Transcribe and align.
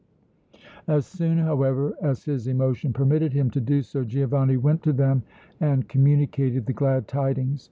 As 0.87 1.05
soon, 1.05 1.37
however, 1.37 1.93
as 2.01 2.23
his 2.25 2.47
emotion 2.47 2.91
permitted 2.91 3.33
him 3.33 3.51
to 3.51 3.61
do 3.61 3.83
so 3.83 4.03
Giovanni 4.03 4.57
went 4.57 4.81
to 4.81 4.93
them 4.93 5.21
and 5.59 5.87
communicated 5.87 6.65
the 6.65 6.73
glad 6.73 7.07
tidings. 7.07 7.59